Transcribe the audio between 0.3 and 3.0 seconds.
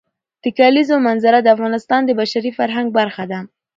د کلیزو منظره د افغانستان د بشري فرهنګ